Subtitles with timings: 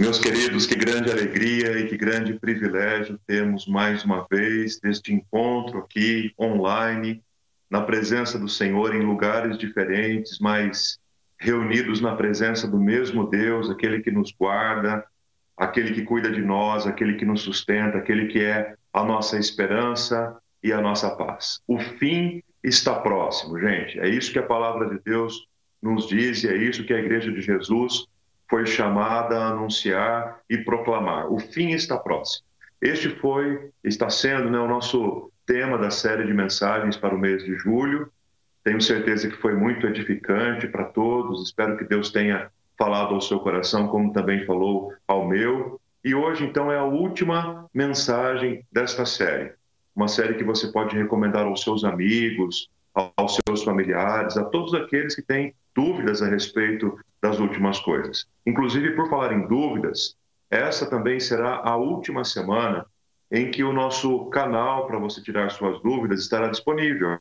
[0.00, 5.80] Meus queridos, que grande alegria e que grande privilégio temos mais uma vez deste encontro
[5.80, 7.20] aqui online,
[7.68, 11.00] na presença do Senhor em lugares diferentes, mas
[11.36, 15.04] reunidos na presença do mesmo Deus, aquele que nos guarda,
[15.56, 20.36] aquele que cuida de nós, aquele que nos sustenta, aquele que é a nossa esperança
[20.62, 21.60] e a nossa paz.
[21.66, 23.98] O fim está próximo, gente.
[23.98, 25.48] É isso que a palavra de Deus
[25.82, 28.06] nos diz e é isso que a igreja de Jesus
[28.48, 31.30] foi chamada a anunciar e proclamar.
[31.32, 32.46] O fim está próximo.
[32.80, 37.44] Este foi, está sendo né, o nosso tema da série de mensagens para o mês
[37.44, 38.10] de julho.
[38.62, 41.42] Tenho certeza que foi muito edificante para todos.
[41.42, 45.80] Espero que Deus tenha falado ao seu coração, como também falou ao meu.
[46.04, 49.52] E hoje, então, é a última mensagem desta série.
[49.94, 52.70] Uma série que você pode recomendar aos seus amigos,
[53.16, 58.26] aos seus familiares, a todos aqueles que têm dúvidas a respeito das últimas coisas.
[58.46, 60.16] Inclusive, por falar em dúvidas,
[60.50, 62.84] essa também será a última semana
[63.30, 67.18] em que o nosso canal para você tirar suas dúvidas estará disponível.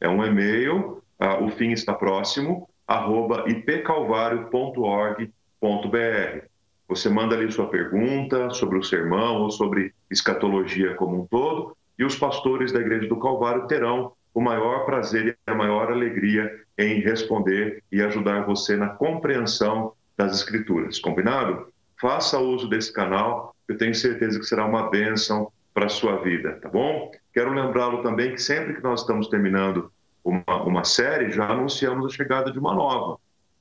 [0.00, 6.46] É um e-mail, uh, o fim está próximo, arroba ipcalvario.org.br.
[6.88, 12.04] Você manda ali sua pergunta sobre o sermão ou sobre escatologia como um todo, e
[12.04, 17.00] os pastores da Igreja do Calvário terão o maior prazer e a maior alegria em
[17.00, 20.98] responder e ajudar você na compreensão das Escrituras.
[20.98, 21.72] Combinado?
[22.00, 26.58] Faça uso desse canal, eu tenho certeza que será uma bênção para a sua vida,
[26.60, 27.10] tá bom?
[27.32, 29.90] Quero lembrá-lo também que sempre que nós estamos terminando
[30.24, 33.18] uma, uma série, já anunciamos a chegada de uma nova.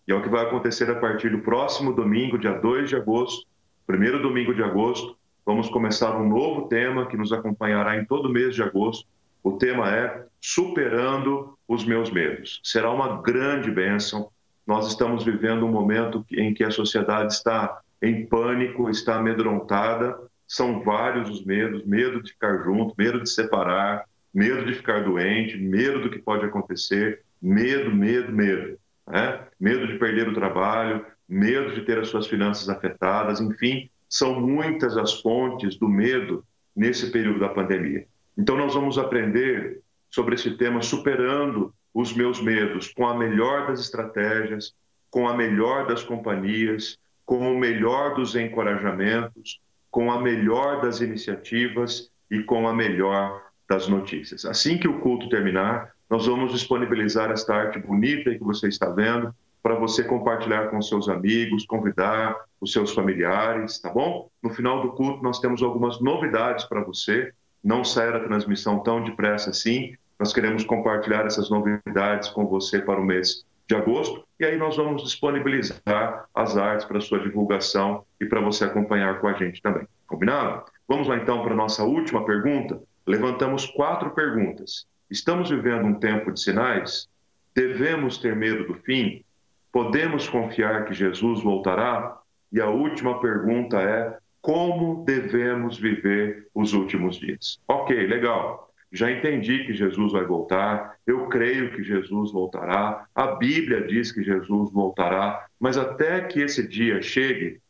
[0.07, 3.47] E é o que vai acontecer a partir do próximo domingo, dia 2 de agosto,
[3.87, 5.15] primeiro domingo de agosto.
[5.45, 9.07] Vamos começar um novo tema que nos acompanhará em todo o mês de agosto.
[9.43, 12.59] O tema é Superando os Meus Medos.
[12.63, 14.29] Será uma grande bênção.
[14.65, 20.17] Nós estamos vivendo um momento em que a sociedade está em pânico, está amedrontada.
[20.47, 25.57] São vários os medos: medo de ficar junto, medo de separar, medo de ficar doente,
[25.57, 28.77] medo do que pode acontecer, medo, medo, medo.
[29.07, 29.39] Né?
[29.59, 34.97] Medo de perder o trabalho, medo de ter as suas finanças afetadas, enfim, são muitas
[34.97, 36.45] as fontes do medo
[36.75, 38.05] nesse período da pandemia.
[38.37, 43.79] Então, nós vamos aprender sobre esse tema, superando os meus medos, com a melhor das
[43.79, 44.73] estratégias,
[45.09, 49.59] com a melhor das companhias, com o melhor dos encorajamentos,
[49.89, 54.45] com a melhor das iniciativas e com a melhor das notícias.
[54.45, 59.33] Assim que o culto terminar, nós vamos disponibilizar esta arte bonita que você está vendo
[59.61, 64.29] para você compartilhar com seus amigos, convidar os seus familiares, tá bom?
[64.41, 67.31] No final do culto, nós temos algumas novidades para você
[67.63, 69.95] não sair a transmissão tão depressa assim.
[70.19, 74.75] Nós queremos compartilhar essas novidades com você para o mês de agosto e aí nós
[74.75, 79.87] vamos disponibilizar as artes para sua divulgação e para você acompanhar com a gente também.
[80.07, 80.63] Combinado?
[80.87, 82.81] Vamos lá então para a nossa última pergunta.
[83.07, 84.85] Levantamos quatro perguntas.
[85.09, 87.07] Estamos vivendo um tempo de sinais?
[87.55, 89.23] Devemos ter medo do fim?
[89.71, 92.17] Podemos confiar que Jesus voltará?
[92.51, 97.59] E a última pergunta é: como devemos viver os últimos dias.
[97.67, 98.71] Ok, legal.
[98.91, 104.21] Já entendi que Jesus vai voltar, eu creio que Jesus voltará, a Bíblia diz que
[104.21, 107.61] Jesus voltará, mas até que esse dia chegue,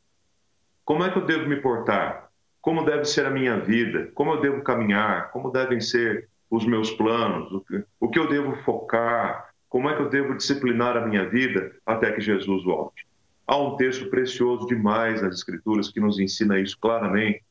[0.84, 2.30] como é que eu devo me portar?
[2.60, 4.10] Como deve ser a minha vida?
[4.16, 5.32] Como eu devo caminhar?
[5.32, 7.52] Como devem ser os meus planos?
[8.00, 9.52] O que eu devo focar?
[9.70, 13.06] Como é que eu devo disciplinar a minha vida até que Jesus volte?
[13.52, 17.44] Há um texto precioso demais nas Escrituras que nos ensina isso claramente.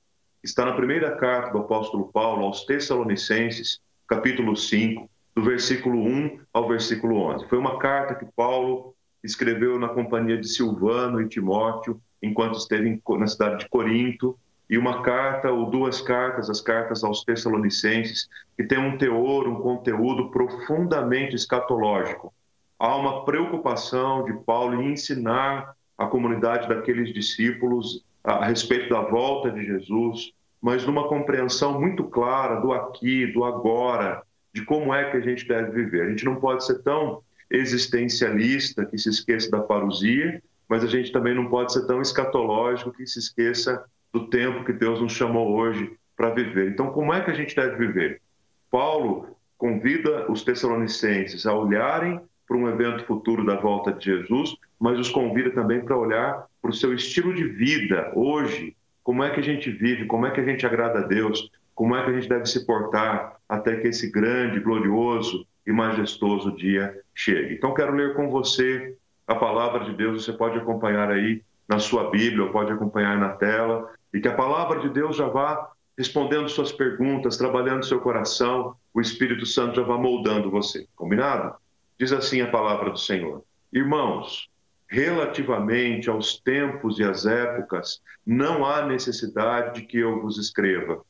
[0.42, 6.66] Está na primeira carta do apóstolo Paulo aos Tessalonicenses, capítulo 5, do versículo 1 ao
[6.66, 7.46] versículo 11.
[7.48, 13.26] Foi uma carta que Paulo escreveu na companhia de Silvano e Timóteo, enquanto esteve na
[13.26, 14.38] cidade de Corinto,
[14.70, 19.60] e uma carta ou duas cartas, as cartas aos Tessalonicenses, que tem um teor, um
[19.60, 22.32] conteúdo profundamente escatológico.
[22.78, 29.50] Há uma preocupação de Paulo em ensinar a comunidade daqueles discípulos a respeito da volta
[29.50, 34.22] de Jesus, mas numa compreensão muito clara do aqui, do agora,
[34.54, 36.06] de como é que a gente deve viver.
[36.06, 41.12] A gente não pode ser tão existencialista que se esqueça da parousia, mas a gente
[41.12, 45.52] também não pode ser tão escatológico que se esqueça do tempo que Deus nos chamou
[45.52, 46.70] hoje para viver.
[46.70, 48.22] Então, como é que a gente deve viver?
[48.70, 52.18] Paulo convida os tessalonicenses a olharem
[52.50, 56.72] para um evento futuro da volta de Jesus, mas os convida também para olhar para
[56.72, 60.40] o seu estilo de vida hoje, como é que a gente vive, como é que
[60.40, 63.86] a gente agrada a Deus, como é que a gente deve se portar até que
[63.86, 67.54] esse grande, glorioso e majestoso dia chegue.
[67.54, 68.96] Então quero ler com você
[69.28, 73.28] a palavra de Deus, você pode acompanhar aí na sua Bíblia ou pode acompanhar na
[73.28, 78.74] tela, e que a palavra de Deus já vá respondendo suas perguntas, trabalhando seu coração,
[78.92, 80.88] o Espírito Santo já vá moldando você.
[80.96, 81.54] Combinado?
[82.00, 84.48] Diz assim a palavra do Senhor: Irmãos,
[84.88, 91.04] relativamente aos tempos e às épocas, não há necessidade de que eu vos escreva,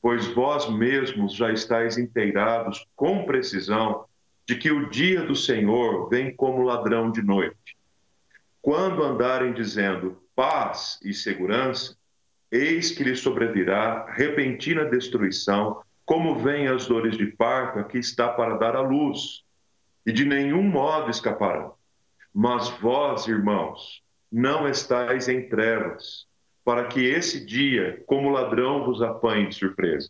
[0.00, 4.06] pois vós mesmos já estáis inteirados com precisão
[4.46, 7.76] de que o dia do Senhor vem como ladrão de noite.
[8.62, 11.94] Quando andarem dizendo paz e segurança,
[12.50, 18.56] eis que lhe sobrevirá repentina destruição, como vêm as dores de parto que está para
[18.56, 19.44] dar à luz,
[20.04, 21.74] e de nenhum modo escaparão.
[22.34, 26.26] Mas vós, irmãos, não estáis em trevas,
[26.64, 30.08] para que esse dia, como ladrão, vos apanhe de surpresa.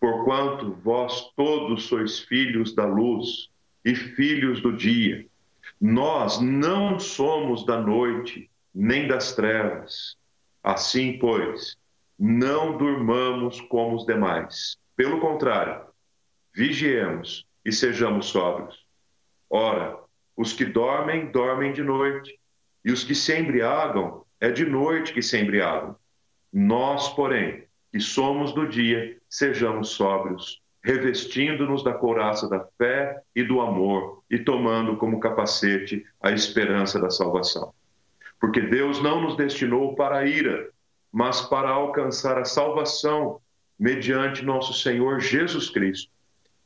[0.00, 3.48] Porquanto vós todos sois filhos da luz
[3.84, 5.26] e filhos do dia.
[5.80, 10.16] Nós não somos da noite, nem das trevas.
[10.62, 11.76] Assim, pois,
[12.18, 14.78] não durmamos como os demais.
[14.96, 15.86] Pelo contrário,
[16.54, 18.83] vigiemos e sejamos sóbrios.
[19.48, 19.98] Ora,
[20.36, 22.38] os que dormem, dormem de noite,
[22.84, 25.96] e os que se embriagam, é de noite que se embriagam.
[26.52, 33.60] Nós, porém, que somos do dia, sejamos sóbrios, revestindo-nos da couraça da fé e do
[33.60, 37.72] amor e tomando como capacete a esperança da salvação.
[38.38, 40.68] Porque Deus não nos destinou para a ira,
[41.10, 43.40] mas para alcançar a salvação
[43.78, 46.12] mediante nosso Senhor Jesus Cristo,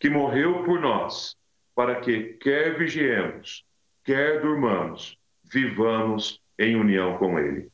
[0.01, 1.38] que morreu por nós
[1.79, 3.65] para que, quer vigiemos,
[4.03, 7.71] quer durmamos, vivamos em união com Ele.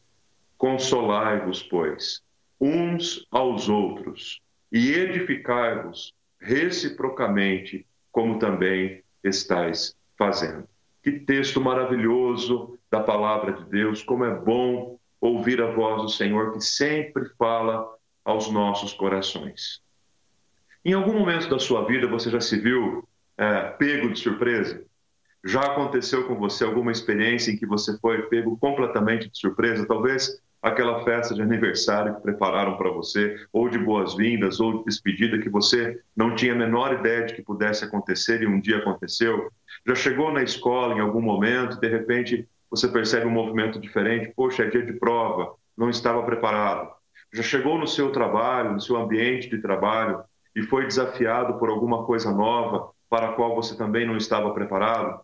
[0.58, 2.22] Consolai-vos, pois,
[2.60, 10.68] uns aos outros, e edificai-vos reciprocamente, como também estáis fazendo.
[11.02, 16.52] Que texto maravilhoso da palavra de Deus, como é bom ouvir a voz do Senhor
[16.52, 17.90] que sempre fala
[18.22, 19.80] aos nossos corações.
[20.84, 24.84] Em algum momento da sua vida você já se viu é, pego de surpresa?
[25.44, 29.86] Já aconteceu com você alguma experiência em que você foi pego completamente de surpresa?
[29.86, 35.38] Talvez aquela festa de aniversário que prepararam para você, ou de boas-vindas, ou de despedida
[35.38, 39.50] que você não tinha a menor ideia de que pudesse acontecer e um dia aconteceu.
[39.86, 44.62] Já chegou na escola em algum momento, de repente você percebe um movimento diferente, poxa,
[44.62, 46.90] é dia de prova, não estava preparado.
[47.34, 50.24] Já chegou no seu trabalho, no seu ambiente de trabalho
[50.56, 55.20] e foi desafiado por alguma coisa nova para a qual você também não estava preparado?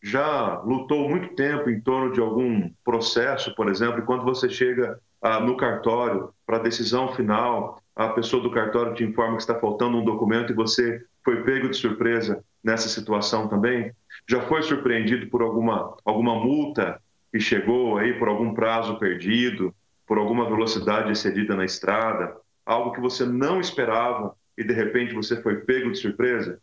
[0.00, 5.00] Já lutou muito tempo em torno de algum processo, por exemplo, e quando você chega
[5.20, 9.58] ah, no cartório para a decisão final, a pessoa do cartório te informa que está
[9.58, 13.92] faltando um documento e você foi pego de surpresa nessa situação também?
[14.30, 17.02] Já foi surpreendido por alguma, alguma multa
[17.32, 19.74] que chegou aí, por algum prazo perdido,
[20.06, 25.42] por alguma velocidade excedida na estrada, algo que você não esperava e de repente você
[25.42, 26.60] foi pego de surpresa?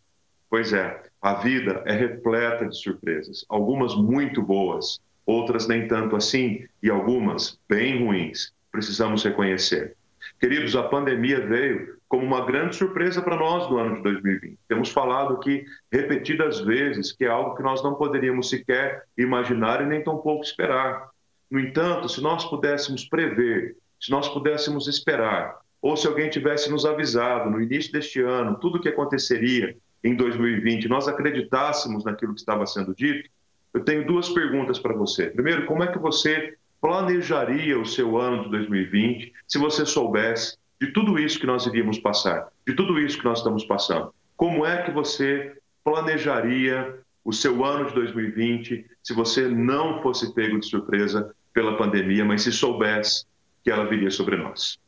[0.51, 6.68] Pois é, a vida é repleta de surpresas, algumas muito boas, outras nem tanto assim
[6.83, 8.51] e algumas bem ruins.
[8.69, 9.95] Precisamos reconhecer.
[10.42, 14.59] Queridos, a pandemia veio como uma grande surpresa para nós no ano de 2020.
[14.68, 19.86] Temos falado aqui repetidas vezes que é algo que nós não poderíamos sequer imaginar e
[19.86, 21.12] nem tampouco esperar.
[21.50, 26.86] No entanto, se nós pudéssemos prever, se nós pudéssemos esperar, ou se alguém tivesse nos
[26.86, 32.39] avisado no início deste ano tudo o que aconteceria em 2020 nós acreditássemos naquilo que
[32.39, 33.29] estava sendo dito,
[33.74, 35.27] eu tenho duas perguntas para você.
[35.27, 40.88] Primeiro, como é que você planejaria o seu ano de 2020 se você soubesse de
[40.88, 44.13] tudo isso que nós iríamos passar, de tudo isso que nós estamos passando?
[44.36, 50.60] Como é que você planejaria o seu ano de 2020 se você não fosse pego
[50.60, 53.25] de surpresa pela pandemia, mas se soubesse
[53.63, 54.79] que ela viria sobre nós?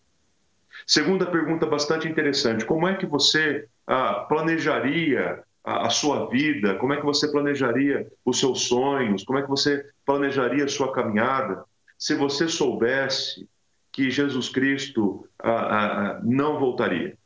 [0.88, 6.76] Segunda pergunta bastante interessante: como é que você ah, planejaria a, a, sua vida?
[6.76, 9.24] Como é que você planejaria os seus sonhos?
[9.24, 11.64] Como é que você planejaria a sua caminhada
[11.98, 13.48] se você soubesse
[13.92, 17.18] que Jesus Cristo ah, ah, não voltaria?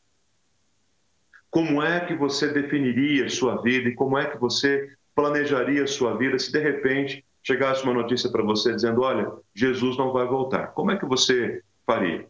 [1.49, 5.87] Como é que você definiria a sua vida e como é que você planejaria a
[5.87, 10.27] sua vida se de repente chegasse uma notícia para você dizendo: olha, Jesus não vai
[10.27, 10.67] voltar?
[10.67, 12.27] Como é que você faria?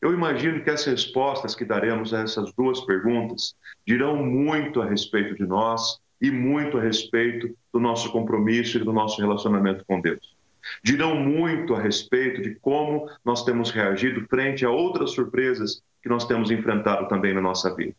[0.00, 3.54] Eu imagino que as respostas que daremos a essas duas perguntas
[3.86, 8.92] dirão muito a respeito de nós e muito a respeito do nosso compromisso e do
[8.92, 10.36] nosso relacionamento com Deus.
[10.82, 16.26] Dirão muito a respeito de como nós temos reagido frente a outras surpresas que nós
[16.26, 17.94] temos enfrentado também na nossa vida.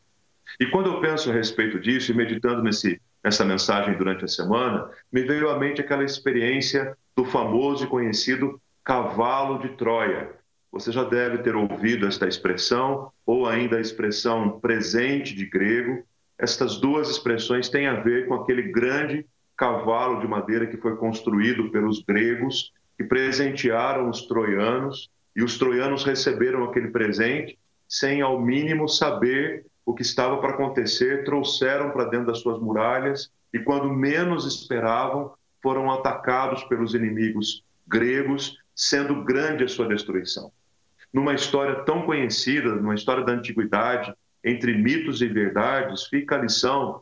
[0.60, 4.90] E quando eu penso a respeito disso e meditando nesse, nessa mensagem durante a semana,
[5.12, 10.41] me veio à mente aquela experiência do famoso e conhecido cavalo de Troia.
[10.72, 16.04] Você já deve ter ouvido esta expressão, ou ainda a expressão presente de grego.
[16.38, 19.26] Estas duas expressões têm a ver com aquele grande
[19.58, 26.04] cavalo de madeira que foi construído pelos gregos, que presentearam os troianos, e os troianos
[26.04, 32.28] receberam aquele presente sem, ao mínimo, saber o que estava para acontecer, trouxeram para dentro
[32.28, 39.68] das suas muralhas e, quando menos esperavam, foram atacados pelos inimigos gregos, sendo grande a
[39.68, 40.52] sua destruição.
[41.14, 44.14] Numa história tão conhecida, numa história da antiguidade,
[44.44, 47.02] entre mitos e verdades, fica a lição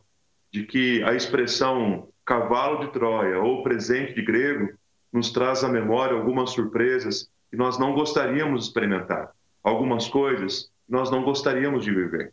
[0.52, 4.68] de que a expressão cavalo de Troia ou presente de grego
[5.12, 9.30] nos traz à memória algumas surpresas que nós não gostaríamos de experimentar,
[9.62, 12.32] algumas coisas que nós não gostaríamos de viver.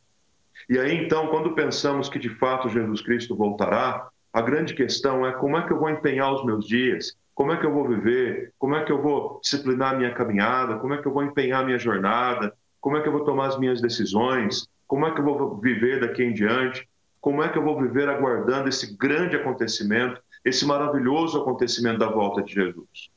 [0.70, 5.32] E aí então, quando pensamos que de fato Jesus Cristo voltará, a grande questão é
[5.32, 8.52] como é que eu vou empenhar os meus dias, como é que eu vou viver,
[8.58, 11.62] como é que eu vou disciplinar a minha caminhada, como é que eu vou empenhar
[11.62, 12.52] a minha jornada,
[12.82, 16.00] como é que eu vou tomar as minhas decisões, como é que eu vou viver
[16.00, 16.90] daqui em diante,
[17.22, 22.42] como é que eu vou viver aguardando esse grande acontecimento, esse maravilhoso acontecimento da volta
[22.42, 23.12] de Jesus.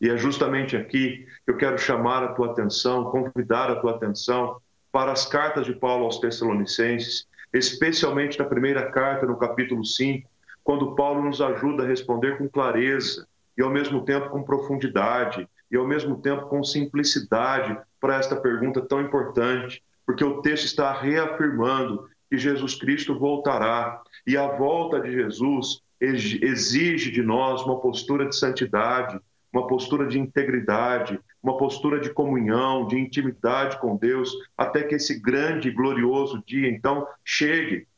[0.00, 4.60] E é justamente aqui que eu quero chamar a tua atenção, convidar a tua atenção
[4.92, 10.30] para as cartas de Paulo aos Tessalonicenses, especialmente na primeira carta, no capítulo 5,
[10.62, 13.26] quando Paulo nos ajuda a responder com clareza
[13.58, 18.80] e ao mesmo tempo com profundidade e ao mesmo tempo com simplicidade para esta pergunta
[18.80, 25.10] tão importante, porque o texto está reafirmando que Jesus Cristo voltará e a volta de
[25.10, 29.18] Jesus exige de nós uma postura de santidade,
[29.52, 35.18] uma postura de integridade, uma postura de comunhão, de intimidade com Deus, até que esse
[35.18, 37.88] grande e glorioso dia então chegue.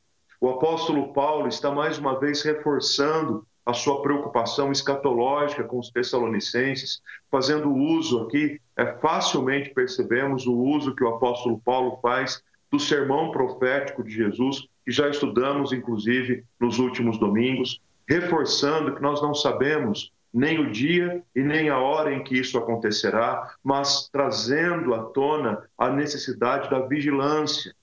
[0.41, 7.01] O apóstolo Paulo está mais uma vez reforçando a sua preocupação escatológica com os tessalonicenses,
[7.31, 13.31] fazendo uso aqui, é, facilmente percebemos o uso que o apóstolo Paulo faz do sermão
[13.31, 20.13] profético de Jesus, que já estudamos, inclusive, nos últimos domingos, reforçando que nós não sabemos
[20.33, 25.65] nem o dia e nem a hora em que isso acontecerá, mas trazendo à tona
[25.77, 27.75] a necessidade da vigilância,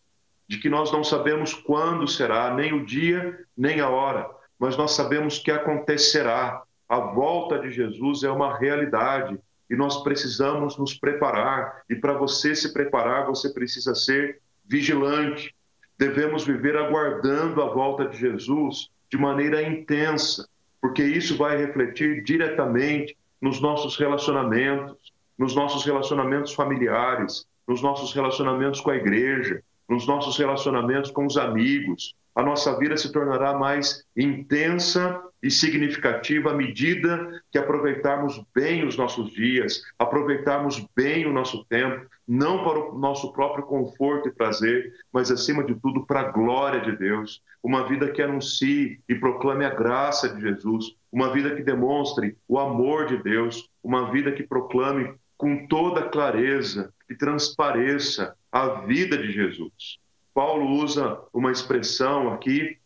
[0.48, 4.30] de que nós não sabemos quando será, nem o dia, nem a hora,
[4.60, 6.64] mas nós sabemos que acontecerá.
[6.90, 9.38] A volta de Jesus é uma realidade
[9.70, 11.82] e nós precisamos nos preparar.
[11.90, 15.54] E para você se preparar, você precisa ser vigilante.
[15.98, 20.48] Devemos viver aguardando a volta de Jesus de maneira intensa,
[20.82, 28.82] porque isso vai refletir diretamente nos nossos relacionamentos, nos nossos relacionamentos familiares, nos nossos relacionamentos
[28.82, 32.16] com a igreja, nos nossos relacionamentos com os amigos.
[32.38, 38.96] A nossa vida se tornará mais intensa e significativa à medida que aproveitarmos bem os
[38.96, 44.94] nossos dias, aproveitarmos bem o nosso tempo, não para o nosso próprio conforto e prazer,
[45.12, 47.42] mas acima de tudo para a glória de Deus.
[47.64, 52.60] Uma vida que anuncie e proclame a graça de Jesus, uma vida que demonstre o
[52.60, 59.32] amor de Deus, uma vida que proclame com toda clareza e transpareça a vida de
[59.32, 59.98] Jesus.
[60.38, 62.78] Paulo usa uma expressão aqui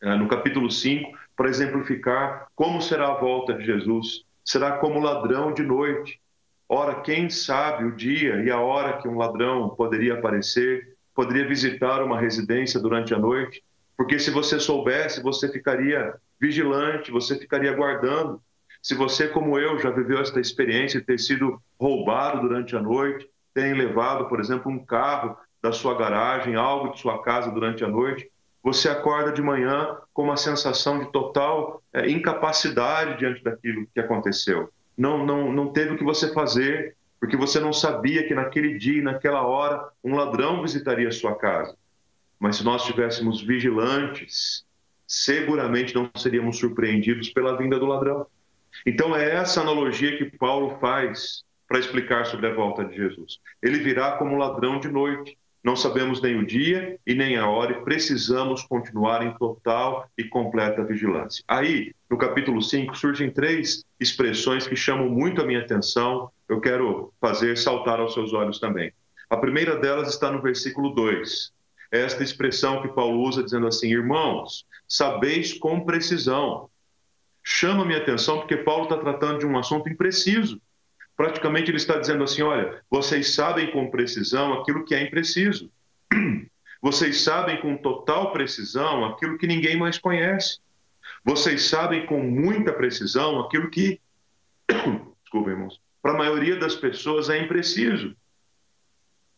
[0.00, 4.22] eh, no capítulo 5 para exemplificar como será a volta de Jesus.
[4.44, 6.20] Será como ladrão de noite.
[6.68, 12.04] Ora, quem sabe o dia e a hora que um ladrão poderia aparecer, poderia visitar
[12.04, 13.64] uma residência durante a noite?
[13.96, 18.40] Porque se você soubesse, você ficaria vigilante, você ficaria guardando.
[18.80, 23.28] Se você, como eu, já viveu esta experiência de ter sido roubado durante a noite,
[23.52, 27.88] tem levado, por exemplo, um carro da sua garagem, algo de sua casa durante a
[27.88, 28.30] noite,
[28.62, 34.70] você acorda de manhã com uma sensação de total é, incapacidade diante daquilo que aconteceu.
[34.96, 39.02] Não, não, não teve o que você fazer, porque você não sabia que naquele dia,
[39.02, 41.76] naquela hora, um ladrão visitaria a sua casa.
[42.38, 44.64] Mas se nós estivéssemos vigilantes,
[45.06, 48.26] seguramente não seríamos surpreendidos pela vinda do ladrão.
[48.86, 53.40] Então é essa analogia que Paulo faz para explicar sobre a volta de Jesus.
[53.60, 55.36] Ele virá como ladrão de noite.
[55.66, 60.22] Não sabemos nem o dia e nem a hora e precisamos continuar em total e
[60.22, 61.42] completa vigilância.
[61.48, 66.30] Aí, no capítulo 5, surgem três expressões que chamam muito a minha atenção.
[66.48, 68.92] Eu quero fazer saltar aos seus olhos também.
[69.28, 71.52] A primeira delas está no versículo 2.
[71.90, 76.70] É esta expressão que Paulo usa dizendo assim: Irmãos, sabeis com precisão.
[77.42, 80.60] Chama minha atenção porque Paulo está tratando de um assunto impreciso
[81.16, 85.70] praticamente ele está dizendo assim: olha, vocês sabem com precisão aquilo que é impreciso.
[86.82, 90.60] Vocês sabem com total precisão aquilo que ninguém mais conhece.
[91.24, 94.00] Vocês sabem com muita precisão aquilo que.
[95.24, 95.80] Desculpa, irmãos.
[96.00, 98.14] para a maioria das pessoas é impreciso.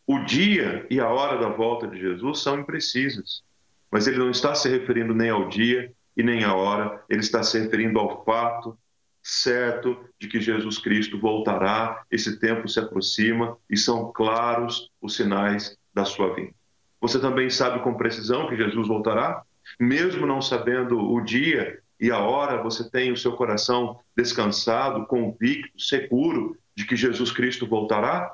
[0.05, 3.41] O dia e a hora da volta de Jesus são imprecisas,
[3.89, 7.41] mas ele não está se referindo nem ao dia e nem à hora, ele está
[7.41, 8.77] se referindo ao fato
[9.21, 15.77] certo de que Jesus Cristo voltará, esse tempo se aproxima e são claros os sinais
[15.93, 16.53] da sua vinda.
[17.01, 19.43] Você também sabe com precisão que Jesus voltará?
[19.79, 25.79] Mesmo não sabendo o dia e a hora, você tem o seu coração descansado, convicto,
[25.79, 28.33] seguro de que Jesus Cristo voltará?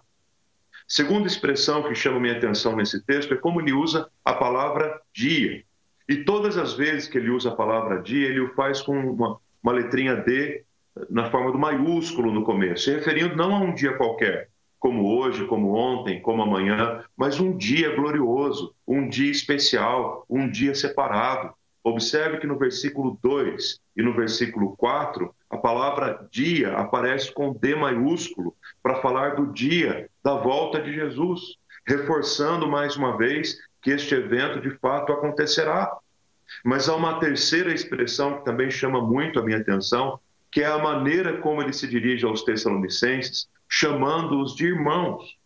[0.88, 5.64] Segunda expressão que chama minha atenção nesse texto é como ele usa a palavra dia.
[6.08, 9.40] E todas as vezes que ele usa a palavra dia, ele o faz com uma,
[9.64, 10.64] uma letrinha D
[11.10, 14.50] na forma do maiúsculo no começo, se referindo não a um dia qualquer,
[14.80, 20.76] como hoje, como ontem, como amanhã, mas um dia glorioso, um dia especial, um dia
[20.76, 21.54] separado.
[21.84, 27.76] Observe que no versículo 2 e no versículo 4, a palavra dia aparece com D
[27.76, 31.42] maiúsculo para falar do dia da volta de Jesus,
[31.88, 35.96] reforçando mais uma vez que este evento de fato acontecerá.
[36.64, 40.20] Mas há uma terceira expressão que também chama muito a minha atenção,
[40.56, 45.38] que é a maneira como ele se dirige aos Tessalonicenses, chamando-os de irmãos.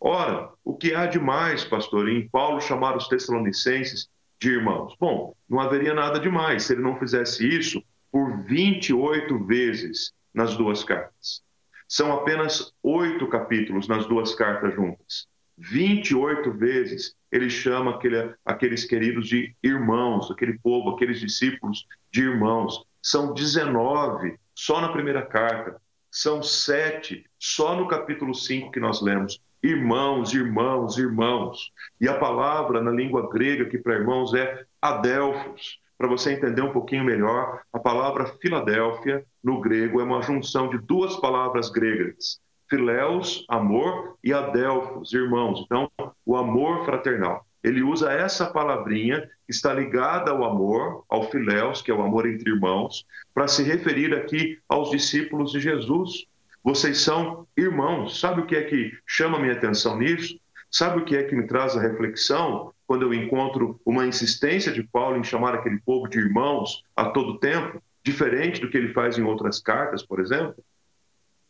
[0.00, 4.08] Ora, o que há de mais, pastor, em Paulo chamar os Tessalonicenses
[4.40, 4.96] de irmãos?
[4.98, 10.56] Bom, não haveria nada de mais se ele não fizesse isso por 28 vezes nas
[10.56, 11.42] duas cartas.
[11.86, 15.26] São apenas oito capítulos nas duas cartas juntas.
[15.58, 22.82] 28 vezes ele chama aquele, aqueles queridos de irmãos, aquele povo, aqueles discípulos de irmãos.
[23.02, 25.76] São 19 só na primeira carta.
[26.10, 29.38] São sete, só no capítulo 5 que nós lemos.
[29.62, 31.70] Irmãos, irmãos, irmãos.
[32.00, 35.78] E a palavra na língua grega que para irmãos é adelphos.
[35.98, 40.78] Para você entender um pouquinho melhor, a palavra Filadélfia, no grego, é uma junção de
[40.78, 42.40] duas palavras gregas.
[42.68, 45.62] Filéus, amor, e adelphos, irmãos.
[45.64, 45.90] Então,
[46.24, 51.90] o amor fraternal ele usa essa palavrinha que está ligada ao amor, ao filéus, que
[51.90, 56.26] é o amor entre irmãos, para se referir aqui aos discípulos de Jesus.
[56.62, 58.20] Vocês são irmãos.
[58.20, 60.38] Sabe o que é que chama minha atenção nisso?
[60.70, 64.84] Sabe o que é que me traz a reflexão quando eu encontro uma insistência de
[64.84, 69.18] Paulo em chamar aquele povo de irmãos a todo tempo, diferente do que ele faz
[69.18, 70.54] em outras cartas, por exemplo?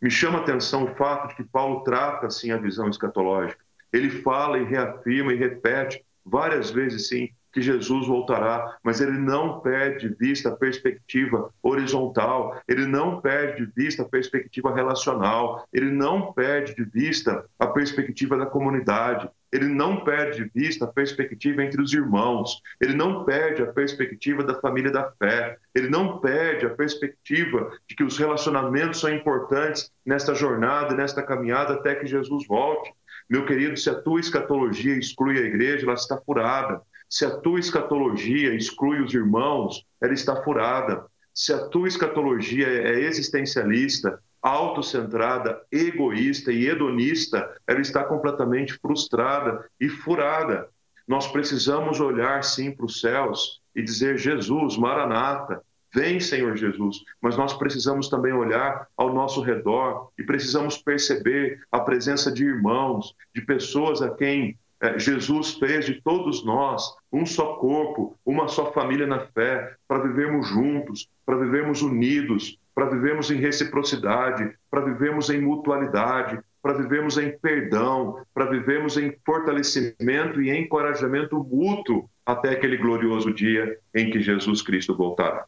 [0.01, 3.66] Me chama a atenção o fato de que Paulo trata assim a visão escatológica.
[3.93, 9.61] Ele fala e reafirma e repete várias vezes, sim, que Jesus voltará, mas ele não
[9.61, 15.91] perde de vista a perspectiva horizontal, ele não perde de vista a perspectiva relacional, ele
[15.91, 21.65] não perde de vista a perspectiva da comunidade, ele não perde de vista a perspectiva
[21.65, 26.67] entre os irmãos, ele não perde a perspectiva da família da fé, ele não perde
[26.67, 32.47] a perspectiva de que os relacionamentos são importantes nesta jornada, nesta caminhada até que Jesus
[32.47, 32.93] volte.
[33.29, 36.81] Meu querido, se a tua escatologia exclui a igreja, ela está furada.
[37.09, 41.05] Se a tua escatologia exclui os irmãos, ela está furada.
[41.35, 49.89] Se a tua escatologia é existencialista, autocentrada, egoísta e hedonista, ela está completamente frustrada e
[49.89, 50.69] furada.
[51.07, 55.63] Nós precisamos olhar sim para os céus e dizer: Jesus, Maranata,
[55.95, 61.81] Vem, Senhor Jesus, mas nós precisamos também olhar ao nosso redor e precisamos perceber a
[61.81, 67.55] presença de irmãos, de pessoas a quem eh, Jesus fez de todos nós um só
[67.55, 73.37] corpo, uma só família na fé, para vivermos juntos, para vivermos unidos, para vivermos em
[73.37, 81.39] reciprocidade, para vivermos em mutualidade, para vivermos em perdão, para vivermos em fortalecimento e encorajamento
[81.43, 85.47] mútuo até aquele glorioso dia em que Jesus Cristo voltará.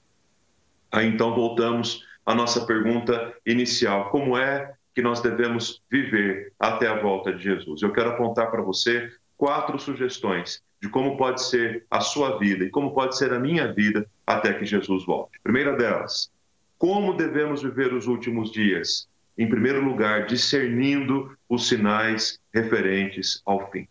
[0.91, 7.01] Aí então voltamos à nossa pergunta inicial: como é que nós devemos viver até a
[7.01, 7.83] volta de Jesus?
[7.83, 12.71] Eu quero apontar para você quatro sugestões de como pode ser a sua vida e
[12.71, 15.39] como pode ser a minha vida até que Jesus volte.
[15.43, 16.31] Primeira delas,
[16.77, 19.09] como devemos viver os últimos dias?
[19.37, 23.87] Em primeiro lugar, discernindo os sinais referentes ao fim.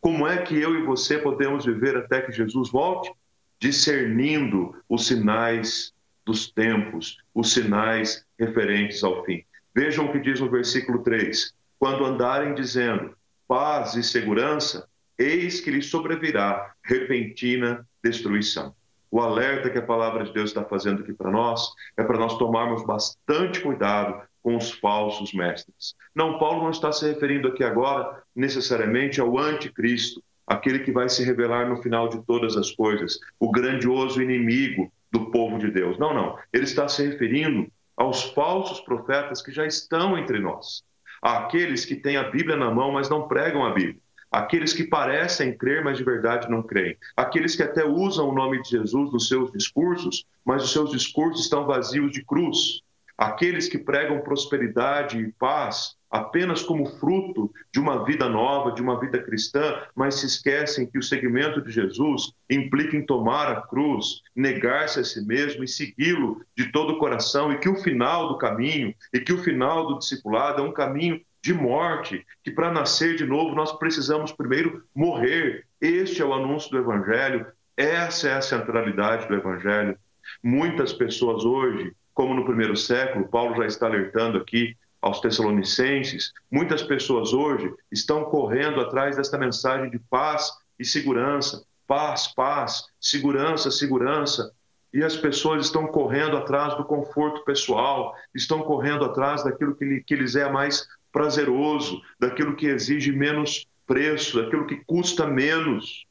[0.00, 3.12] Como é que eu e você podemos viver até que Jesus volte?
[3.60, 5.92] Discernindo os sinais
[6.24, 9.44] dos tempos, os sinais referentes ao fim.
[9.74, 13.16] Vejam o que diz no versículo 3: Quando andarem dizendo
[13.48, 18.74] paz e segurança, eis que lhes sobrevirá repentina destruição.
[19.10, 22.38] O alerta que a palavra de Deus está fazendo aqui para nós é para nós
[22.38, 25.94] tomarmos bastante cuidado com os falsos mestres.
[26.14, 31.22] Não, Paulo não está se referindo aqui agora necessariamente ao anticristo, aquele que vai se
[31.22, 35.98] revelar no final de todas as coisas, o grandioso inimigo do povo de Deus.
[35.98, 36.38] Não, não.
[36.52, 40.82] Ele está se referindo aos falsos profetas que já estão entre nós.
[41.20, 44.00] Aqueles que têm a Bíblia na mão, mas não pregam a Bíblia.
[44.30, 46.96] Aqueles que parecem crer, mas de verdade não creem.
[47.14, 51.42] Aqueles que até usam o nome de Jesus nos seus discursos, mas os seus discursos
[51.42, 52.80] estão vazios de cruz.
[53.16, 59.00] Aqueles que pregam prosperidade e paz apenas como fruto de uma vida nova, de uma
[59.00, 64.20] vida cristã, mas se esquecem que o seguimento de Jesus implica em tomar a cruz,
[64.36, 68.36] negar-se a si mesmo e segui-lo de todo o coração, e que o final do
[68.36, 73.16] caminho, e que o final do discipulado é um caminho de morte, que para nascer
[73.16, 75.64] de novo nós precisamos primeiro morrer.
[75.80, 79.96] Este é o anúncio do Evangelho, essa é a centralidade do Evangelho.
[80.42, 86.80] Muitas pessoas hoje como no primeiro século, Paulo já está alertando aqui aos Tessalonicenses, muitas
[86.80, 91.66] pessoas hoje estão correndo atrás desta mensagem de paz e segurança.
[91.86, 94.52] Paz, paz, segurança, segurança.
[94.94, 100.14] E as pessoas estão correndo atrás do conforto pessoal, estão correndo atrás daquilo que, que
[100.14, 106.06] lhes é mais prazeroso, daquilo que exige menos preço, daquilo que custa menos.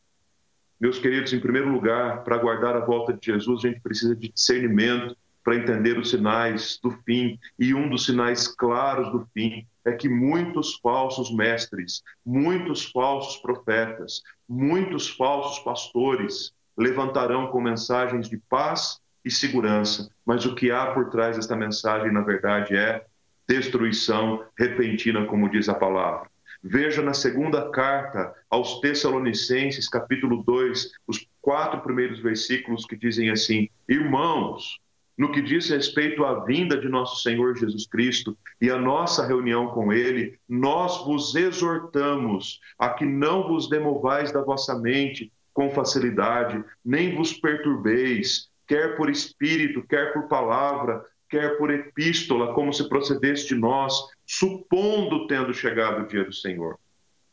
[0.80, 4.30] Meus queridos, em primeiro lugar, para guardar a volta de Jesus, a gente precisa de
[4.30, 7.40] discernimento, para entender os sinais do fim.
[7.58, 14.22] E um dos sinais claros do fim é que muitos falsos mestres, muitos falsos profetas,
[14.48, 21.10] muitos falsos pastores levantarão com mensagens de paz e segurança, mas o que há por
[21.10, 23.06] trás desta mensagem, na verdade, é
[23.48, 26.30] destruição repentina, como diz a palavra.
[26.64, 33.68] Veja na segunda carta aos Tessalonicenses, capítulo 2, os quatro primeiros versículos que dizem assim:
[33.90, 34.80] Irmãos,
[35.22, 39.68] no que diz respeito à vinda de nosso Senhor Jesus Cristo e a nossa reunião
[39.68, 46.64] com Ele, nós vos exortamos a que não vos demovais da vossa mente com facilidade,
[46.84, 53.48] nem vos perturbeis, quer por espírito, quer por palavra, quer por epístola, como se procedesse
[53.48, 53.94] de nós,
[54.26, 56.80] supondo tendo chegado o dia do Senhor.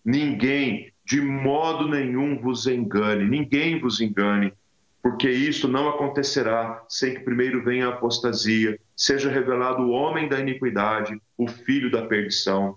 [0.04, 4.52] Ninguém, de modo nenhum, vos engane, ninguém vos engane,
[5.08, 10.38] porque isso não acontecerá sem que primeiro venha a apostasia, seja revelado o homem da
[10.38, 12.76] iniquidade, o filho da perdição,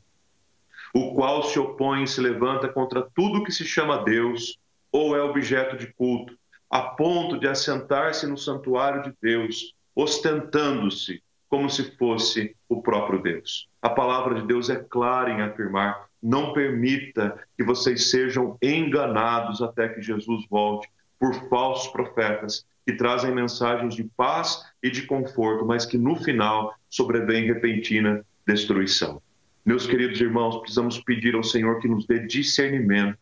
[0.93, 4.57] o qual se opõe e se levanta contra tudo que se chama Deus
[4.93, 6.33] ou é objeto de culto,
[6.69, 13.67] a ponto de assentar-se no santuário de Deus, ostentando-se como se fosse o próprio Deus.
[13.81, 19.89] A palavra de Deus é clara em afirmar: não permita que vocês sejam enganados até
[19.89, 20.87] que Jesus volte
[21.21, 26.73] por falsos profetas que trazem mensagens de paz e de conforto, mas que no final
[26.89, 29.21] sobrevém repentina destruição.
[29.63, 33.19] Meus queridos irmãos, precisamos pedir ao Senhor que nos dê discernimento.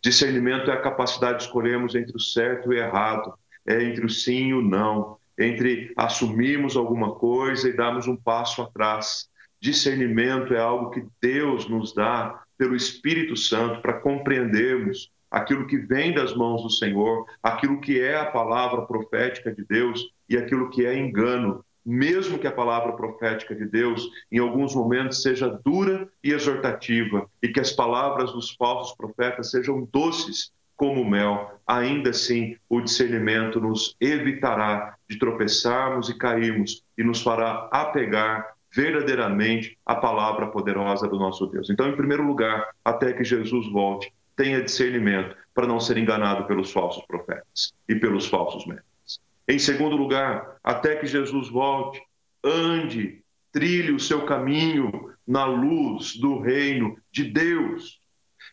[0.00, 3.34] Discernimento é a capacidade de escolhermos entre o certo e o errado,
[3.66, 8.62] é entre o sim e o não, entre assumirmos alguma coisa e darmos um passo
[8.62, 9.28] atrás.
[9.60, 16.14] Discernimento é algo que Deus nos dá pelo Espírito Santo para compreendermos aquilo que vem
[16.14, 20.86] das mãos do Senhor, aquilo que é a palavra profética de Deus e aquilo que
[20.86, 26.30] é engano, mesmo que a palavra profética de Deus em alguns momentos seja dura e
[26.30, 32.80] exortativa e que as palavras dos falsos profetas sejam doces como mel, ainda assim o
[32.80, 41.08] discernimento nos evitará de tropeçarmos e cairmos e nos fará apegar verdadeiramente a palavra poderosa
[41.08, 41.70] do nosso Deus.
[41.70, 46.72] Então, em primeiro lugar, até que Jesus volte, tenha discernimento para não ser enganado pelos
[46.72, 49.20] falsos profetas e pelos falsos mestres.
[49.48, 52.02] Em segundo lugar, até que Jesus volte,
[52.42, 58.00] ande, trilhe o seu caminho na luz do reino de Deus.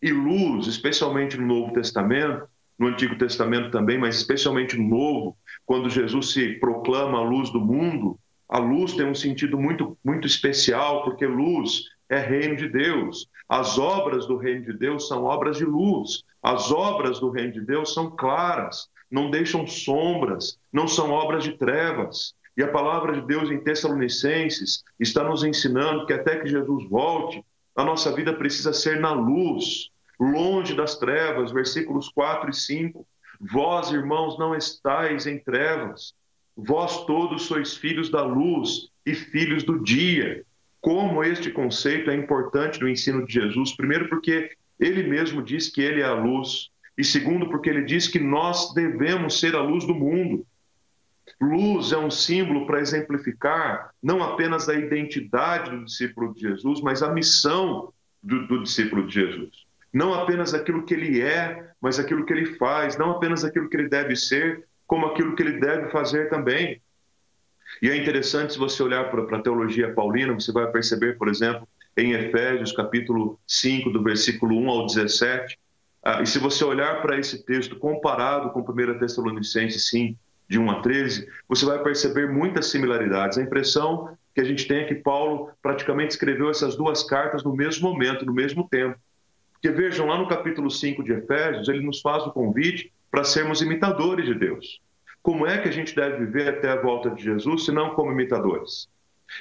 [0.01, 5.89] E luz, especialmente no Novo Testamento, no Antigo Testamento também, mas especialmente no Novo, quando
[5.89, 11.03] Jesus se proclama a luz do mundo, a luz tem um sentido muito, muito especial,
[11.03, 13.25] porque luz é reino de Deus.
[13.47, 16.23] As obras do reino de Deus são obras de luz.
[16.43, 21.57] As obras do reino de Deus são claras, não deixam sombras, não são obras de
[21.57, 22.35] trevas.
[22.57, 27.41] E a palavra de Deus em Tessalonicenses está nos ensinando que até que Jesus volte,
[27.77, 33.07] a nossa vida precisa ser na luz, longe das trevas, versículos 4 e 5.
[33.39, 36.13] Vós, irmãos, não estáis em trevas,
[36.57, 40.45] vós todos sois filhos da luz e filhos do dia
[40.81, 43.73] como este conceito é importante no ensino de Jesus.
[43.75, 48.07] Primeiro, porque ele mesmo diz que ele é a luz, e segundo, porque ele diz
[48.07, 50.45] que nós devemos ser a luz do mundo.
[51.39, 57.01] Luz é um símbolo para exemplificar não apenas a identidade do discípulo de Jesus, mas
[57.01, 59.65] a missão do, do discípulo de Jesus.
[59.93, 63.77] Não apenas aquilo que ele é, mas aquilo que ele faz, não apenas aquilo que
[63.77, 66.81] ele deve ser, como aquilo que ele deve fazer também.
[67.81, 71.67] E é interessante, se você olhar para a teologia paulina, você vai perceber, por exemplo,
[71.97, 75.57] em Efésios, capítulo 5, do versículo 1 ao 17.
[76.03, 80.17] Ah, e se você olhar para esse texto comparado com 1 Tessalonicenses 5,
[80.47, 83.37] de 1 a 13, você vai perceber muitas similaridades.
[83.37, 87.55] A impressão que a gente tem é que Paulo praticamente escreveu essas duas cartas no
[87.55, 88.99] mesmo momento, no mesmo tempo.
[89.53, 93.61] Porque vejam, lá no capítulo 5 de Efésios, ele nos faz o convite para sermos
[93.61, 94.81] imitadores de Deus.
[95.21, 98.11] Como é que a gente deve viver até a volta de Jesus, se não como
[98.11, 98.89] imitadores?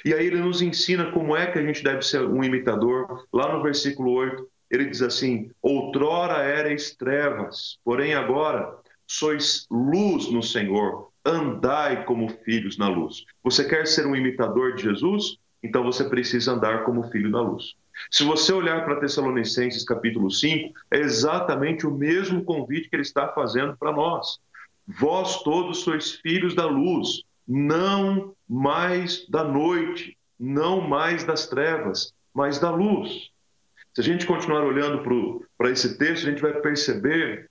[0.05, 3.25] E aí ele nos ensina como é que a gente deve ser um imitador.
[3.33, 8.73] Lá no versículo 8, ele diz assim: Outrora erais trevas, porém agora
[9.05, 13.25] sois luz no Senhor, andai como filhos na luz.
[13.43, 15.37] Você quer ser um imitador de Jesus?
[15.61, 17.75] Então você precisa andar como filho da luz.
[18.09, 23.27] Se você olhar para Tessalonicenses capítulo 5, é exatamente o mesmo convite que ele está
[23.27, 24.39] fazendo para nós.
[24.87, 32.59] Vós todos sois filhos da luz, não mais da noite, não mais das trevas, mas
[32.59, 33.29] da luz.
[33.93, 35.03] Se a gente continuar olhando
[35.57, 37.49] para esse texto, a gente vai perceber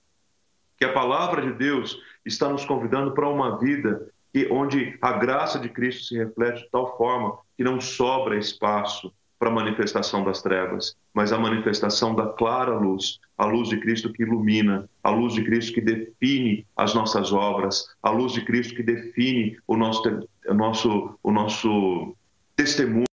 [0.77, 5.59] que a palavra de Deus está nos convidando para uma vida que, onde a graça
[5.59, 10.39] de Cristo se reflete de tal forma que não sobra espaço para a manifestação das
[10.43, 15.33] trevas, mas a manifestação da clara luz, a luz de Cristo que ilumina, a luz
[15.33, 20.03] de Cristo que define as nossas obras, a luz de Cristo que define o nosso,
[20.47, 22.15] o nosso, o nosso
[22.55, 23.07] testemunho,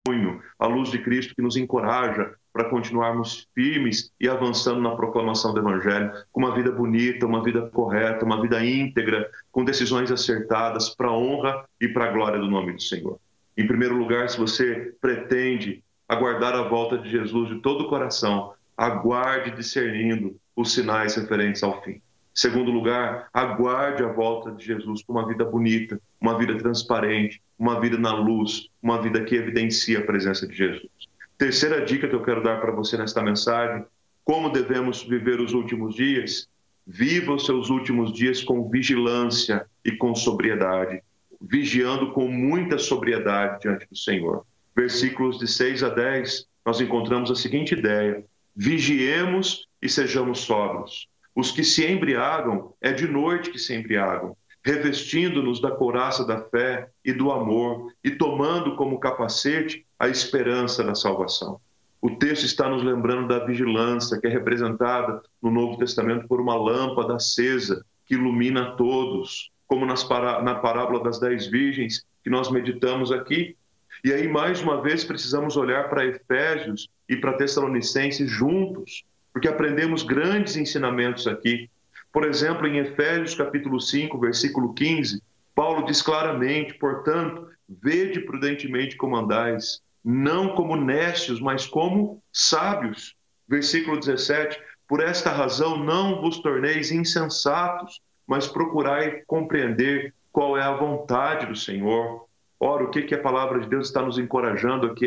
[0.58, 5.60] a luz de Cristo que nos encoraja para continuarmos firmes e avançando na proclamação do
[5.60, 11.08] Evangelho, com uma vida bonita, uma vida correta, uma vida íntegra, com decisões acertadas para
[11.08, 13.20] a honra e para a glória do nome do Senhor.
[13.56, 18.52] Em primeiro lugar, se você pretende aguardar a volta de Jesus de todo o coração,
[18.76, 22.00] aguarde discernindo os sinais referentes ao fim.
[22.34, 27.80] Segundo lugar, aguarde a volta de Jesus com uma vida bonita, uma vida transparente, uma
[27.80, 30.90] vida na luz, uma vida que evidencia a presença de Jesus.
[31.38, 33.84] Terceira dica que eu quero dar para você nesta mensagem:
[34.24, 36.48] como devemos viver os últimos dias?
[36.86, 41.02] Viva os seus últimos dias com vigilância e com sobriedade,
[41.40, 44.44] vigiando com muita sobriedade diante do Senhor.
[44.76, 51.08] Versículos de 6 a 10, nós encontramos a seguinte ideia: vigiemos e sejamos sóbrios.
[51.34, 56.88] Os que se embriagam, é de noite que se embriagam, revestindo-nos da couraça da fé
[57.04, 61.60] e do amor e tomando como capacete a esperança da salvação.
[62.00, 66.54] O texto está nos lembrando da vigilância que é representada no Novo Testamento por uma
[66.54, 73.10] lâmpada acesa que ilumina todos, como nas na parábola das dez virgens que nós meditamos
[73.10, 73.56] aqui.
[74.04, 80.02] E aí, mais uma vez, precisamos olhar para Efésios e para Tessalonicenses juntos, porque aprendemos
[80.02, 81.70] grandes ensinamentos aqui.
[82.12, 85.22] Por exemplo, em Efésios capítulo 5, versículo 15,
[85.54, 93.16] Paulo diz claramente, portanto, vede prudentemente como andais, não como necios, mas como sábios.
[93.48, 100.76] Versículo 17, por esta razão não vos torneis insensatos, mas procurai compreender qual é a
[100.76, 102.23] vontade do Senhor.
[102.66, 105.04] Ora, o que, que a palavra de Deus está nos encorajando aqui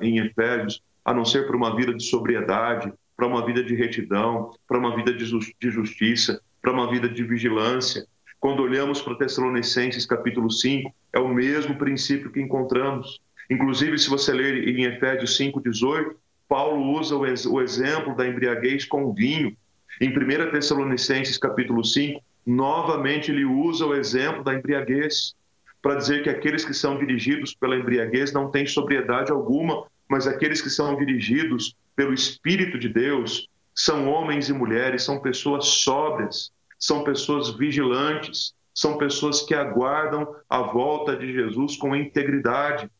[0.00, 4.52] em Efésios, a não ser por uma vida de sobriedade, para uma vida de retidão,
[4.68, 5.24] para uma vida de
[5.68, 8.06] justiça, para uma vida de vigilância.
[8.38, 13.20] Quando olhamos para Tessalonicenses capítulo 5, é o mesmo princípio que encontramos.
[13.50, 16.14] Inclusive, se você ler em Efésios 5,18,
[16.48, 19.56] Paulo usa o exemplo da embriaguez com vinho.
[20.00, 25.34] Em 1 Tessalonicenses capítulo 5, novamente ele usa o exemplo da embriaguez
[25.82, 30.62] para dizer que aqueles que são dirigidos pela embriaguez não têm sobriedade alguma, mas aqueles
[30.62, 37.02] que são dirigidos pelo Espírito de Deus são homens e mulheres, são pessoas sóbrias, são
[37.02, 42.90] pessoas vigilantes, são pessoas que aguardam a volta de Jesus com integridade.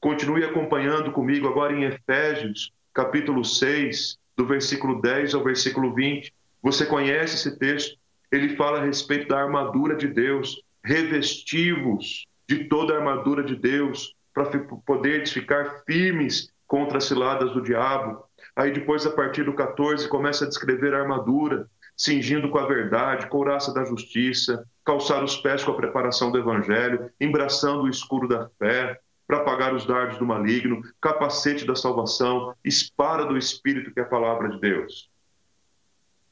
[0.00, 6.32] Continue acompanhando comigo agora em Efésios, capítulo 6, do versículo 10 ao versículo 20.
[6.62, 7.98] Você conhece esse texto?
[8.30, 14.14] Ele fala a respeito da armadura de Deus, revestivos de toda a armadura de Deus,
[14.32, 14.46] para
[14.86, 18.24] poder ficar firmes contra as ciladas do diabo.
[18.56, 23.28] Aí depois, a partir do 14, começa a descrever a armadura, cingindo com a verdade,
[23.28, 28.48] couraça da justiça, calçar os pés com a preparação do evangelho, embraçando o escuro da
[28.58, 34.04] fé, para apagar os dardos do maligno, capacete da salvação, espada do Espírito, que é
[34.04, 35.10] a palavra de Deus.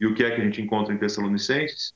[0.00, 1.92] E o que é que a gente encontra em Tessalonicenses?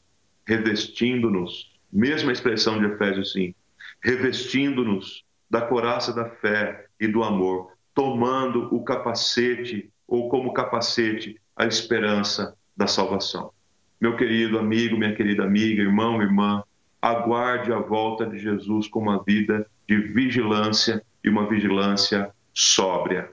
[0.47, 3.59] Revestindo-nos, mesma expressão de Efésios 5,
[4.03, 11.67] revestindo-nos da coraça da fé e do amor, tomando o capacete ou como capacete a
[11.67, 13.53] esperança da salvação.
[14.01, 16.63] Meu querido amigo, minha querida amiga, irmão, irmã,
[17.03, 23.31] aguarde a volta de Jesus com uma vida de vigilância e uma vigilância sóbria.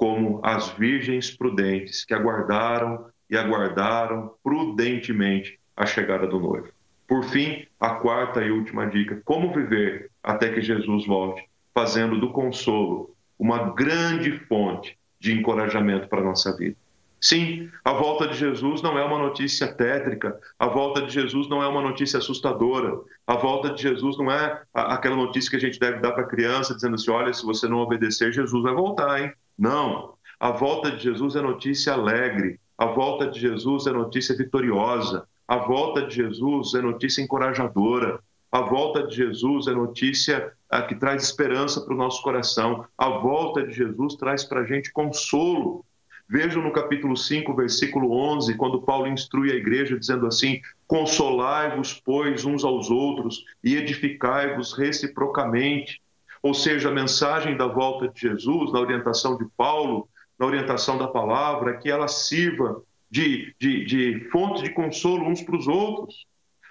[0.00, 6.72] como as virgens prudentes que aguardaram e aguardaram prudentemente a chegada do noivo.
[7.10, 11.44] Por fim, a quarta e última dica: como viver até que Jesus volte,
[11.74, 16.76] fazendo do consolo uma grande fonte de encorajamento para a nossa vida.
[17.20, 21.60] Sim, a volta de Jesus não é uma notícia tétrica, a volta de Jesus não
[21.60, 25.80] é uma notícia assustadora, a volta de Jesus não é aquela notícia que a gente
[25.80, 29.20] deve dar para a criança dizendo assim: olha, se você não obedecer, Jesus vai voltar,
[29.20, 29.32] hein?
[29.58, 30.14] Não.
[30.38, 35.56] A volta de Jesus é notícia alegre, a volta de Jesus é notícia vitoriosa, a
[35.56, 38.20] volta de Jesus é notícia encorajadora,
[38.52, 43.08] a volta de Jesus é notícia ah, que traz esperança para o nosso coração, a
[43.08, 45.84] volta de Jesus traz para a gente consolo.
[46.28, 52.44] Vejam no capítulo 5, versículo 11, quando Paulo instrui a igreja dizendo assim: Consolai-vos, pois,
[52.44, 56.00] uns aos outros e edificai-vos reciprocamente.
[56.40, 60.08] Ou seja, a mensagem da volta de Jesus, na orientação de Paulo,
[60.38, 65.56] na orientação da palavra, que ela sirva de, de, de fonte de consolo uns para
[65.56, 66.26] os outros.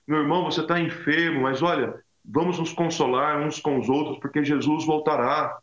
[0.08, 4.44] Meu irmão, você está enfermo, mas olha, vamos nos consolar uns com os outros, porque
[4.44, 5.58] Jesus voltará.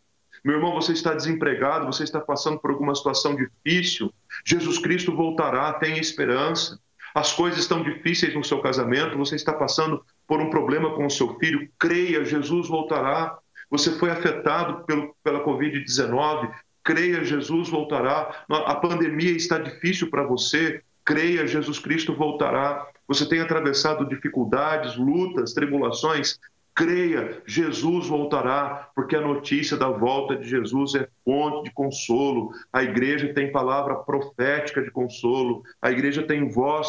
[0.44, 4.12] Meu irmão, você está desempregado, você está passando por alguma situação difícil.
[4.44, 6.78] Jesus Cristo voltará, tenha esperança.
[7.14, 11.10] As coisas estão difíceis no seu casamento, você está passando por um problema com o
[11.10, 13.38] seu filho, creia, Jesus voltará.
[13.70, 16.52] Você foi afetado pelo, pela Covid-19,
[16.86, 18.46] creia, Jesus voltará.
[18.48, 22.86] A pandemia está difícil para você, creia, Jesus Cristo voltará.
[23.08, 26.38] Você tem atravessado dificuldades, lutas, tribulações,
[26.78, 32.50] Creia, Jesus voltará, porque a notícia da volta de Jesus é fonte de consolo.
[32.70, 36.86] A igreja tem palavra profética de consolo, a igreja tem voz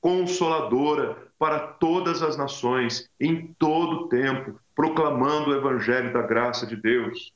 [0.00, 6.76] consoladora para todas as nações, em todo o tempo, proclamando o evangelho da graça de
[6.76, 7.32] Deus.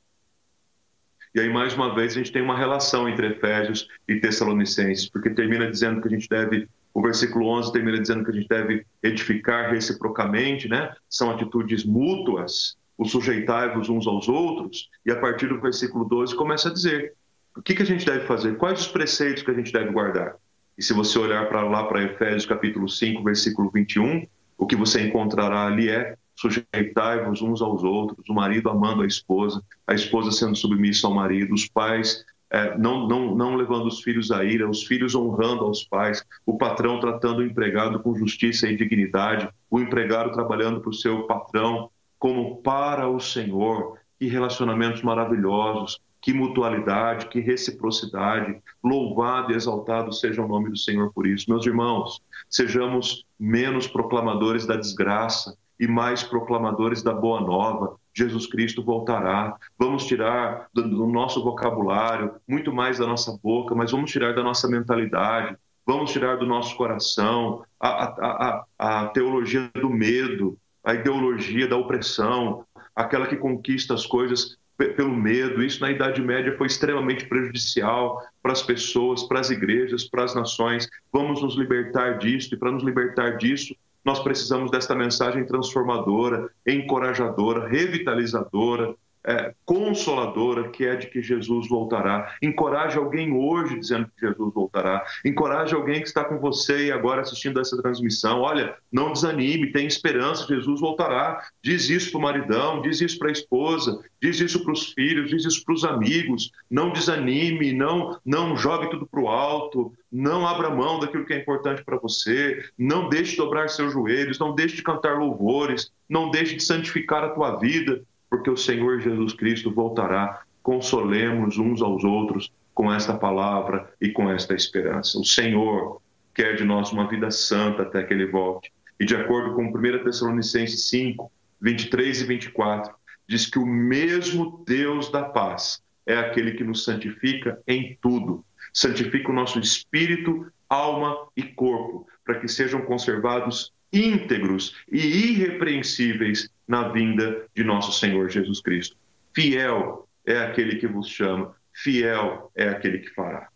[1.33, 5.29] E aí, mais uma vez, a gente tem uma relação entre Efésios e Tessalonicenses, porque
[5.29, 8.85] termina dizendo que a gente deve o versículo 11 termina dizendo que a gente deve
[9.03, 10.91] edificar reciprocamente, né?
[11.09, 16.69] São atitudes mútuas, o sujeitai-vos uns aos outros, e a partir do versículo 12 começa
[16.69, 17.13] a dizer
[17.55, 20.35] o que, que a gente deve fazer, quais os preceitos que a gente deve guardar.
[20.77, 24.25] E se você olhar para lá para Efésios capítulo 5, versículo 21,
[24.57, 29.61] o que você encontrará ali é sujeitai-vos uns aos outros, o marido amando a esposa,
[29.85, 34.31] a esposa sendo submissa ao marido, os pais é, não, não, não levando os filhos
[34.31, 38.75] à ira, os filhos honrando aos pais, o patrão tratando o empregado com justiça e
[38.75, 43.99] dignidade, o empregado trabalhando para o seu patrão como para o Senhor.
[44.17, 48.61] Que relacionamentos maravilhosos, que mutualidade, que reciprocidade.
[48.83, 51.49] Louvado e exaltado seja o nome do Senhor por isso.
[51.49, 57.95] Meus irmãos, sejamos menos proclamadores da desgraça e mais proclamadores da boa nova.
[58.13, 59.55] Jesus Cristo voltará.
[59.77, 64.43] Vamos tirar do, do, nosso vocabulário, muito mais da nossa boca, mas vamos tirar da
[64.43, 70.93] nossa mentalidade, vamos tirar do nosso coração a, a, a, a teologia do medo, a
[70.93, 72.65] ideologia da opressão,
[72.95, 75.63] aquela que conquista as coisas pelo medo.
[75.63, 80.33] Isso na Idade Média foi extremamente prejudicial para as pessoas, para as igrejas, para as
[80.33, 80.87] nações.
[81.11, 83.75] Vamos nos libertar disso, e para nos libertar disso,
[84.09, 92.35] nós precisamos desta mensagem transformadora, encorajadora, revitalizadora, é, consoladora, que é de que Jesus voltará.
[92.41, 95.05] Encoraje alguém hoje dizendo que Jesus voltará.
[95.25, 98.41] Encoraje alguém que está com você e agora assistindo essa transmissão.
[98.41, 101.43] Olha, não desanime, tem esperança, Jesus voltará.
[101.63, 105.29] Diz isso para o maridão, diz isso para a esposa, diz isso para os filhos,
[105.29, 106.51] diz isso para os amigos.
[106.69, 111.37] Não desanime, não, não jogue tudo para o alto, não abra mão daquilo que é
[111.37, 116.31] importante para você, não deixe de dobrar seus joelhos, não deixe de cantar louvores, não
[116.31, 120.43] deixe de santificar a tua vida porque o Senhor Jesus Cristo voltará.
[120.61, 125.19] Consolemos uns aos outros com esta palavra e com esta esperança.
[125.19, 126.01] O Senhor
[126.33, 128.71] quer de nós uma vida santa até que ele volte.
[128.99, 132.93] E de acordo com 1 Tessalonicenses 5, 23 e 24,
[133.27, 138.45] diz que o mesmo Deus da paz é aquele que nos santifica em tudo.
[138.73, 146.87] Santifica o nosso espírito, alma e corpo, para que sejam conservados íntegros e irrepreensíveis na
[146.89, 148.95] vinda de nosso Senhor Jesus Cristo.
[149.33, 153.49] Fiel é aquele que vos chama, fiel é aquele que fará.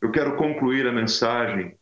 [0.00, 1.76] Eu quero concluir a mensagem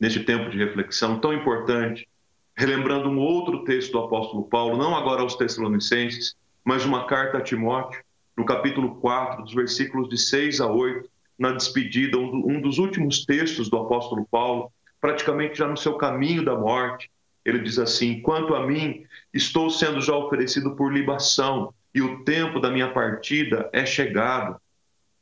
[0.00, 2.08] neste tempo de reflexão tão importante,
[2.56, 6.34] relembrando um outro texto do apóstolo Paulo, não agora aos Tessalonicenses,
[6.64, 8.02] mas uma carta a Timóteo,
[8.34, 13.68] no capítulo 4, dos versículos de 6 a 8, na despedida, um dos últimos textos
[13.68, 17.10] do apóstolo Paulo, praticamente já no seu caminho da morte.
[17.44, 22.60] Ele diz assim: Quanto a mim, estou sendo já oferecido por libação, e o tempo
[22.60, 24.60] da minha partida é chegado.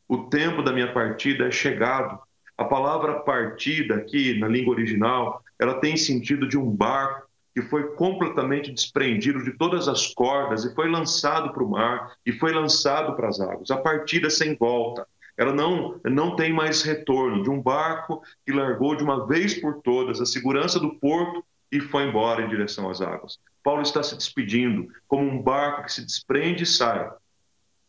[0.06, 2.18] o tempo da minha partida é chegado.
[2.56, 7.94] A palavra partida aqui na língua original, ela tem sentido de um barco que foi
[7.94, 13.14] completamente desprendido de todas as cordas e foi lançado para o mar e foi lançado
[13.16, 13.70] para as águas.
[13.70, 15.06] A partida sem volta.
[15.36, 19.82] Ela não, não tem mais retorno de um barco que largou de uma vez por
[19.82, 23.38] todas a segurança do porto e foi embora em direção às águas.
[23.62, 27.10] Paulo está se despedindo como um barco que se desprende e sai.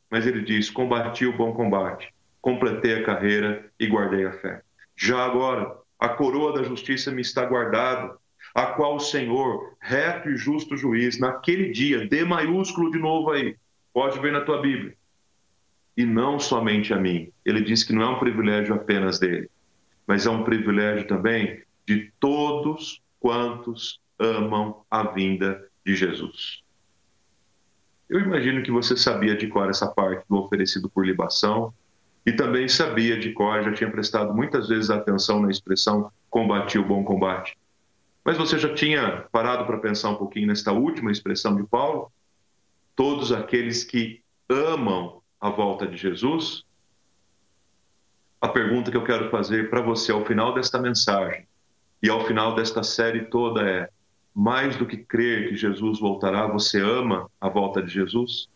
[0.10, 4.62] Mas ele diz: Combati o bom combate, completei a carreira e guardei a fé.
[4.96, 8.18] Já agora, a coroa da justiça me está guardada,
[8.54, 13.56] a qual o Senhor, reto e justo juiz, naquele dia, D maiúsculo de novo aí,
[13.94, 14.96] pode ver na tua Bíblia,
[15.96, 17.32] e não somente a mim.
[17.46, 19.50] Ele diz que não é um privilégio apenas dele,
[20.08, 26.62] mas é um privilégio também de todos quantos amam a vinda de Jesus.
[28.10, 31.74] Eu imagino que você sabia de cor essa parte do oferecido por libação
[32.26, 36.86] e também sabia de cor, já tinha prestado muitas vezes atenção na expressão combati o
[36.86, 37.58] bom combate.
[38.24, 42.12] Mas você já tinha parado para pensar um pouquinho nesta última expressão de Paulo?
[42.96, 46.64] Todos aqueles que amam a volta de Jesus?
[48.42, 51.49] A pergunta que eu quero fazer para você ao final desta mensagem
[52.02, 53.89] e ao final desta série toda é:
[54.34, 58.47] mais do que crer que Jesus voltará, você ama a volta de Jesus?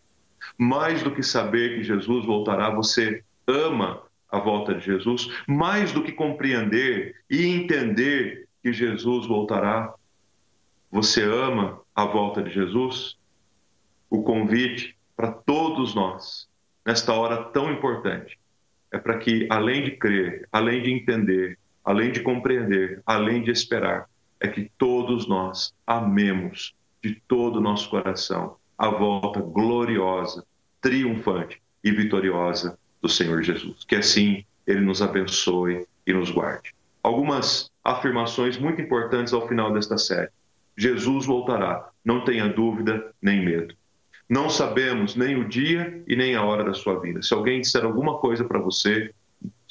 [0.57, 5.29] Mais do que saber que Jesus voltará, você ama a volta de Jesus?
[5.47, 9.93] Mais do que compreender e entender que Jesus voltará,
[10.91, 13.17] você ama a volta de Jesus?
[14.09, 16.47] O convite para todos nós,
[16.85, 18.39] nesta hora tão importante,
[18.91, 24.07] é para que, além de crer, além de entender, além de compreender, além de esperar,
[24.39, 30.45] é que todos nós amemos de todo o nosso coração a volta gloriosa,
[30.81, 33.85] triunfante e vitoriosa do Senhor Jesus.
[33.85, 36.73] Que assim ele nos abençoe e nos guarde.
[37.01, 40.29] Algumas afirmações muito importantes ao final desta série.
[40.77, 43.75] Jesus voltará, não tenha dúvida nem medo.
[44.27, 47.21] Não sabemos nem o dia e nem a hora da sua vida.
[47.21, 49.13] Se alguém disser alguma coisa para você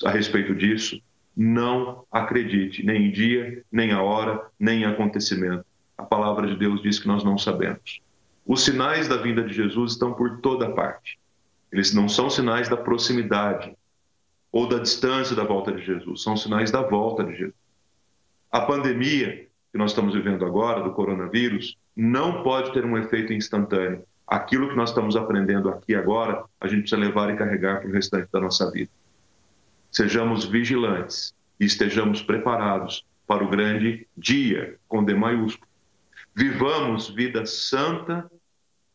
[0.05, 1.03] a respeito disso,
[1.37, 5.65] não acredite, nem em dia, nem a hora, nem em acontecimento.
[5.97, 8.01] A palavra de Deus diz que nós não sabemos.
[8.47, 11.19] Os sinais da vinda de Jesus estão por toda parte.
[11.71, 13.75] Eles não são sinais da proximidade
[14.51, 17.55] ou da distância da volta de Jesus, são sinais da volta de Jesus.
[18.51, 24.05] A pandemia que nós estamos vivendo agora, do coronavírus, não pode ter um efeito instantâneo.
[24.27, 27.93] Aquilo que nós estamos aprendendo aqui agora, a gente precisa levar e carregar para o
[27.93, 28.91] restante da nossa vida
[29.93, 35.71] sejamos vigilantes e estejamos preparados para o grande dia, com D maiúsculo.
[36.35, 38.29] Vivamos vida santa,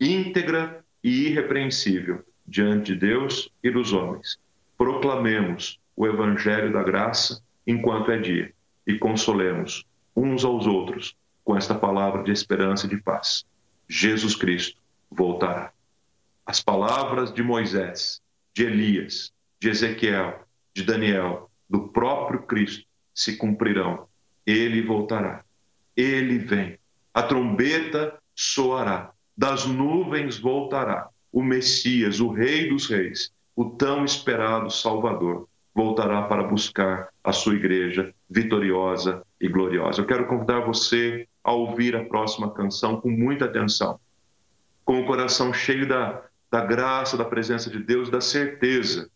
[0.02, 4.40] íntegra e irrepreensível diante de Deus e dos homens.
[4.78, 8.52] Proclamemos o Evangelho da graça enquanto é dia
[8.86, 9.86] e consolemos
[10.16, 13.46] uns aos outros com esta palavra de esperança e de paz.
[13.88, 15.72] Jesus Cristo voltará.
[16.46, 18.22] As palavras de Moisés,
[18.54, 20.47] de Elias, de Ezequiel,
[20.78, 24.08] de Daniel, do próprio Cristo, se cumprirão.
[24.46, 25.44] Ele voltará.
[25.96, 26.78] Ele vem.
[27.12, 29.12] A trombeta soará.
[29.36, 31.10] Das nuvens voltará.
[31.32, 37.56] O Messias, o Rei dos Reis, o tão esperado Salvador, voltará para buscar a sua
[37.56, 40.02] igreja vitoriosa e gloriosa.
[40.02, 44.00] Eu quero convidar você a ouvir a próxima canção com muita atenção,
[44.86, 46.22] com o coração cheio da,
[46.52, 49.10] da graça, da presença de Deus, da certeza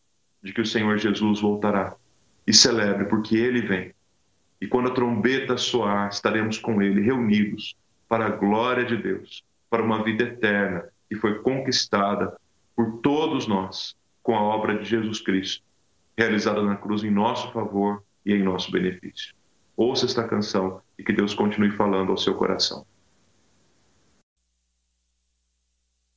[0.43, 1.95] de que o Senhor Jesus voltará.
[2.45, 3.93] E celebre, porque ele vem.
[4.59, 7.75] E quando a trombeta soar, estaremos com ele reunidos
[8.07, 12.35] para a glória de Deus, para uma vida eterna que foi conquistada
[12.75, 15.63] por todos nós com a obra de Jesus Cristo,
[16.17, 19.33] realizada na cruz em nosso favor e em nosso benefício.
[19.75, 22.85] Ouça esta canção e que Deus continue falando ao seu coração.